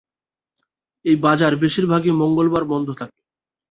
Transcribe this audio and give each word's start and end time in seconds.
এই 1.05 1.15
বাজার 1.17 1.53
বেশিরভাগই 1.63 2.13
মঙ্গলবার 2.21 2.63
বন্ধ 2.71 2.87
থাকে। 2.99 3.19